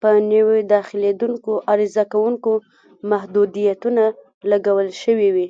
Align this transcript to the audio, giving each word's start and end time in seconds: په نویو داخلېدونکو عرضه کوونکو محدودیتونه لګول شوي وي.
په 0.00 0.08
نویو 0.30 0.68
داخلېدونکو 0.74 1.52
عرضه 1.72 2.04
کوونکو 2.12 2.52
محدودیتونه 3.10 4.04
لګول 4.50 4.88
شوي 5.02 5.28
وي. 5.34 5.48